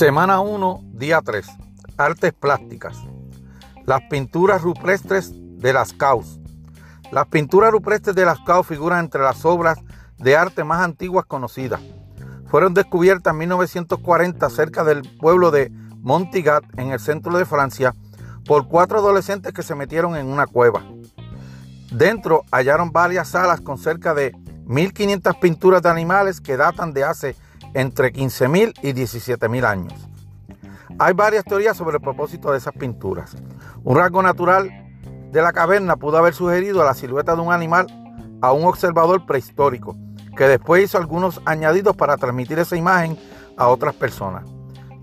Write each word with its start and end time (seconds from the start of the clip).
Semana 0.00 0.40
1, 0.40 0.80
día 0.94 1.20
3. 1.22 1.46
Artes 1.98 2.32
plásticas. 2.32 2.96
Las 3.84 4.00
pinturas 4.08 4.62
rupestres 4.62 5.30
de 5.34 5.74
las 5.74 5.92
Caus. 5.92 6.40
Las 7.12 7.26
pinturas 7.26 7.70
rupestres 7.70 8.16
de 8.16 8.24
las 8.24 8.40
Caus 8.40 8.66
figuran 8.66 9.00
entre 9.00 9.20
las 9.20 9.44
obras 9.44 9.76
de 10.16 10.36
arte 10.38 10.64
más 10.64 10.80
antiguas 10.80 11.26
conocidas. 11.26 11.82
Fueron 12.46 12.72
descubiertas 12.72 13.32
en 13.32 13.40
1940 13.40 14.48
cerca 14.48 14.84
del 14.84 15.02
pueblo 15.18 15.50
de 15.50 15.70
Montigat, 15.98 16.64
en 16.78 16.92
el 16.92 16.98
centro 16.98 17.36
de 17.36 17.44
Francia, 17.44 17.94
por 18.46 18.68
cuatro 18.68 19.00
adolescentes 19.00 19.52
que 19.52 19.62
se 19.62 19.74
metieron 19.74 20.16
en 20.16 20.28
una 20.28 20.46
cueva. 20.46 20.82
Dentro 21.92 22.44
hallaron 22.50 22.90
varias 22.90 23.28
salas 23.28 23.60
con 23.60 23.76
cerca 23.76 24.14
de 24.14 24.32
1500 24.64 25.36
pinturas 25.36 25.82
de 25.82 25.90
animales 25.90 26.40
que 26.40 26.56
datan 26.56 26.94
de 26.94 27.04
hace 27.04 27.36
entre 27.74 28.12
15.000 28.12 28.74
y 28.82 28.92
17.000 28.92 29.64
años. 29.64 29.94
Hay 30.98 31.14
varias 31.14 31.44
teorías 31.44 31.76
sobre 31.76 31.96
el 31.96 32.02
propósito 32.02 32.52
de 32.52 32.58
esas 32.58 32.74
pinturas. 32.74 33.36
Un 33.84 33.96
rasgo 33.96 34.22
natural 34.22 34.70
de 35.30 35.42
la 35.42 35.52
caverna 35.52 35.96
pudo 35.96 36.18
haber 36.18 36.34
sugerido 36.34 36.82
a 36.82 36.84
la 36.84 36.94
silueta 36.94 37.34
de 37.34 37.40
un 37.40 37.52
animal 37.52 37.86
a 38.42 38.52
un 38.52 38.64
observador 38.64 39.26
prehistórico, 39.26 39.96
que 40.36 40.44
después 40.44 40.84
hizo 40.84 40.98
algunos 40.98 41.40
añadidos 41.44 41.96
para 41.96 42.16
transmitir 42.16 42.58
esa 42.58 42.76
imagen 42.76 43.18
a 43.56 43.68
otras 43.68 43.94
personas. 43.94 44.44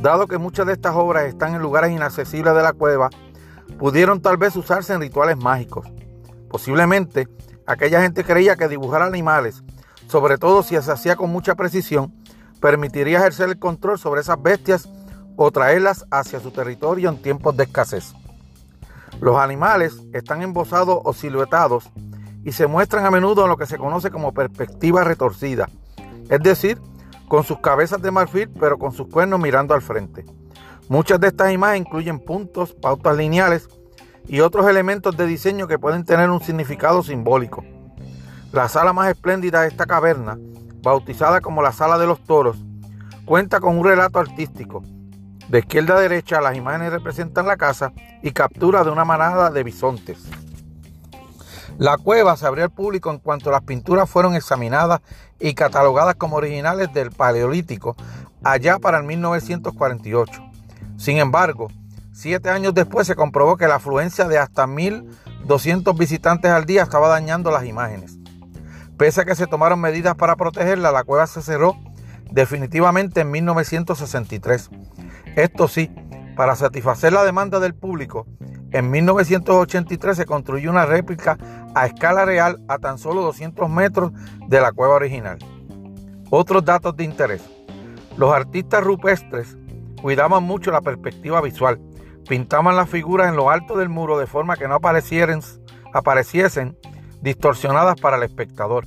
Dado 0.00 0.26
que 0.26 0.38
muchas 0.38 0.66
de 0.66 0.72
estas 0.72 0.94
obras 0.94 1.24
están 1.24 1.54
en 1.54 1.62
lugares 1.62 1.90
inaccesibles 1.90 2.54
de 2.54 2.62
la 2.62 2.72
cueva, 2.72 3.10
pudieron 3.78 4.20
tal 4.20 4.36
vez 4.36 4.56
usarse 4.56 4.92
en 4.92 5.00
rituales 5.00 5.36
mágicos. 5.36 5.86
Posiblemente 6.48 7.28
aquella 7.66 8.02
gente 8.02 8.24
creía 8.24 8.56
que 8.56 8.68
dibujar 8.68 9.02
animales, 9.02 9.62
sobre 10.06 10.38
todo 10.38 10.62
si 10.62 10.80
se 10.80 10.92
hacía 10.92 11.16
con 11.16 11.30
mucha 11.30 11.54
precisión, 11.54 12.14
permitiría 12.64 13.18
ejercer 13.18 13.50
el 13.50 13.58
control 13.58 13.98
sobre 13.98 14.22
esas 14.22 14.42
bestias 14.42 14.88
o 15.36 15.50
traerlas 15.50 16.06
hacia 16.10 16.40
su 16.40 16.50
territorio 16.50 17.10
en 17.10 17.20
tiempos 17.20 17.54
de 17.54 17.64
escasez. 17.64 18.14
Los 19.20 19.36
animales 19.36 20.00
están 20.14 20.40
embosados 20.40 20.98
o 21.04 21.12
siluetados 21.12 21.90
y 22.42 22.52
se 22.52 22.66
muestran 22.66 23.04
a 23.04 23.10
menudo 23.10 23.42
en 23.42 23.50
lo 23.50 23.58
que 23.58 23.66
se 23.66 23.76
conoce 23.76 24.10
como 24.10 24.32
perspectiva 24.32 25.04
retorcida, 25.04 25.68
es 26.30 26.40
decir, 26.40 26.80
con 27.28 27.44
sus 27.44 27.58
cabezas 27.58 28.00
de 28.00 28.10
marfil 28.10 28.48
pero 28.58 28.78
con 28.78 28.92
sus 28.92 29.08
cuernos 29.08 29.40
mirando 29.40 29.74
al 29.74 29.82
frente. 29.82 30.24
Muchas 30.88 31.20
de 31.20 31.28
estas 31.28 31.52
imágenes 31.52 31.86
incluyen 31.86 32.18
puntos, 32.18 32.72
pautas 32.72 33.14
lineales 33.14 33.68
y 34.26 34.40
otros 34.40 34.66
elementos 34.66 35.14
de 35.18 35.26
diseño 35.26 35.68
que 35.68 35.78
pueden 35.78 36.06
tener 36.06 36.30
un 36.30 36.40
significado 36.40 37.02
simbólico. 37.02 37.62
La 38.52 38.70
sala 38.70 38.94
más 38.94 39.10
espléndida 39.10 39.60
de 39.60 39.68
esta 39.68 39.84
caverna 39.84 40.38
bautizada 40.84 41.40
como 41.40 41.62
la 41.62 41.72
Sala 41.72 41.98
de 41.98 42.06
los 42.06 42.20
Toros, 42.20 42.58
cuenta 43.24 43.58
con 43.58 43.78
un 43.78 43.84
relato 43.84 44.20
artístico. 44.20 44.82
De 45.48 45.58
izquierda 45.58 45.96
a 45.96 46.00
derecha 46.00 46.40
las 46.40 46.56
imágenes 46.56 46.92
representan 46.92 47.46
la 47.46 47.56
casa 47.56 47.92
y 48.22 48.30
captura 48.30 48.84
de 48.84 48.90
una 48.90 49.04
manada 49.04 49.50
de 49.50 49.64
bisontes. 49.64 50.18
La 51.78 51.96
cueva 51.96 52.36
se 52.36 52.46
abrió 52.46 52.64
al 52.64 52.70
público 52.70 53.10
en 53.10 53.18
cuanto 53.18 53.50
las 53.50 53.62
pinturas 53.62 54.08
fueron 54.08 54.36
examinadas 54.36 55.00
y 55.40 55.54
catalogadas 55.54 56.14
como 56.14 56.36
originales 56.36 56.92
del 56.94 57.10
Paleolítico 57.10 57.96
allá 58.44 58.78
para 58.78 58.98
el 58.98 59.04
1948. 59.04 60.42
Sin 60.96 61.18
embargo, 61.18 61.68
siete 62.12 62.50
años 62.50 62.74
después 62.74 63.06
se 63.06 63.16
comprobó 63.16 63.56
que 63.56 63.66
la 63.66 63.76
afluencia 63.76 64.28
de 64.28 64.38
hasta 64.38 64.66
1.200 64.66 65.98
visitantes 65.98 66.50
al 66.50 66.64
día 66.64 66.84
estaba 66.84 67.08
dañando 67.08 67.50
las 67.50 67.64
imágenes. 67.64 68.18
Pese 68.96 69.22
a 69.22 69.24
que 69.24 69.34
se 69.34 69.46
tomaron 69.46 69.80
medidas 69.80 70.14
para 70.14 70.36
protegerla, 70.36 70.92
la 70.92 71.04
cueva 71.04 71.26
se 71.26 71.42
cerró 71.42 71.76
definitivamente 72.30 73.22
en 73.22 73.30
1963. 73.30 74.70
Esto 75.36 75.68
sí, 75.68 75.90
para 76.36 76.54
satisfacer 76.54 77.12
la 77.12 77.24
demanda 77.24 77.60
del 77.60 77.74
público, 77.74 78.26
en 78.70 78.90
1983 78.90 80.16
se 80.16 80.26
construyó 80.26 80.70
una 80.70 80.86
réplica 80.86 81.38
a 81.74 81.86
escala 81.86 82.24
real 82.24 82.60
a 82.68 82.78
tan 82.78 82.98
solo 82.98 83.22
200 83.22 83.68
metros 83.70 84.12
de 84.48 84.60
la 84.60 84.72
cueva 84.72 84.94
original. 84.94 85.38
Otros 86.30 86.64
datos 86.64 86.96
de 86.96 87.04
interés. 87.04 87.42
Los 88.16 88.32
artistas 88.32 88.82
rupestres 88.82 89.56
cuidaban 90.00 90.42
mucho 90.42 90.70
la 90.70 90.80
perspectiva 90.80 91.40
visual. 91.40 91.80
Pintaban 92.28 92.76
las 92.76 92.88
figuras 92.88 93.28
en 93.28 93.36
lo 93.36 93.50
alto 93.50 93.76
del 93.76 93.88
muro 93.88 94.18
de 94.18 94.26
forma 94.26 94.56
que 94.56 94.68
no 94.68 94.74
apareciesen 94.74 96.76
distorsionadas 97.24 97.98
para 97.98 98.18
el 98.18 98.22
espectador. 98.22 98.86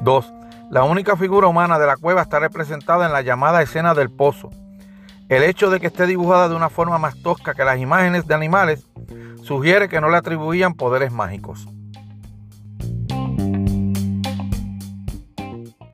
2. 0.00 0.32
La 0.70 0.84
única 0.84 1.16
figura 1.16 1.48
humana 1.48 1.80
de 1.80 1.86
la 1.86 1.96
cueva 1.96 2.22
está 2.22 2.38
representada 2.38 3.06
en 3.06 3.12
la 3.12 3.22
llamada 3.22 3.60
escena 3.60 3.92
del 3.92 4.08
pozo. 4.08 4.50
El 5.28 5.42
hecho 5.42 5.68
de 5.68 5.80
que 5.80 5.88
esté 5.88 6.06
dibujada 6.06 6.48
de 6.48 6.54
una 6.54 6.70
forma 6.70 6.98
más 6.98 7.20
tosca 7.22 7.54
que 7.54 7.64
las 7.64 7.78
imágenes 7.78 8.26
de 8.28 8.34
animales 8.34 8.86
sugiere 9.42 9.88
que 9.88 10.00
no 10.00 10.08
le 10.08 10.16
atribuían 10.16 10.74
poderes 10.74 11.10
mágicos. 11.10 11.66